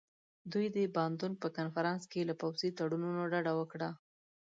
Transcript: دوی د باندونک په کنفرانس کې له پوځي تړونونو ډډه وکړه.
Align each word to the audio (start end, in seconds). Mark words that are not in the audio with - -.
دوی 0.51 0.65
د 0.75 0.77
باندونک 0.95 1.35
په 1.43 1.49
کنفرانس 1.57 2.01
کې 2.11 2.27
له 2.29 2.33
پوځي 2.41 2.69
تړونونو 2.77 3.21
ډډه 3.31 3.53
وکړه. 3.59 3.89